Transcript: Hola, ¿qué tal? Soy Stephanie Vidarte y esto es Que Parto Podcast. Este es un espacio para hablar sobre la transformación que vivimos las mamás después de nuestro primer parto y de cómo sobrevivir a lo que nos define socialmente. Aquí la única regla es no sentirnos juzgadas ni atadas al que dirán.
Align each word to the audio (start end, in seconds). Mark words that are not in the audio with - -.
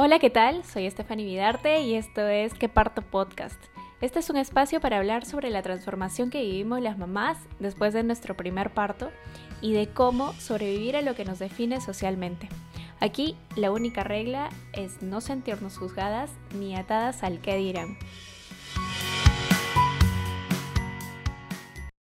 Hola, 0.00 0.20
¿qué 0.20 0.30
tal? 0.30 0.64
Soy 0.64 0.88
Stephanie 0.88 1.26
Vidarte 1.26 1.80
y 1.80 1.96
esto 1.96 2.20
es 2.28 2.54
Que 2.54 2.68
Parto 2.68 3.02
Podcast. 3.02 3.60
Este 4.00 4.20
es 4.20 4.30
un 4.30 4.36
espacio 4.36 4.80
para 4.80 4.98
hablar 4.98 5.26
sobre 5.26 5.50
la 5.50 5.60
transformación 5.60 6.30
que 6.30 6.40
vivimos 6.40 6.80
las 6.80 6.98
mamás 6.98 7.36
después 7.58 7.94
de 7.94 8.04
nuestro 8.04 8.36
primer 8.36 8.70
parto 8.70 9.10
y 9.60 9.72
de 9.72 9.88
cómo 9.88 10.34
sobrevivir 10.34 10.94
a 10.94 11.02
lo 11.02 11.16
que 11.16 11.24
nos 11.24 11.40
define 11.40 11.80
socialmente. 11.80 12.48
Aquí 13.00 13.34
la 13.56 13.72
única 13.72 14.04
regla 14.04 14.50
es 14.72 15.02
no 15.02 15.20
sentirnos 15.20 15.78
juzgadas 15.78 16.30
ni 16.54 16.76
atadas 16.76 17.24
al 17.24 17.40
que 17.40 17.56
dirán. 17.56 17.98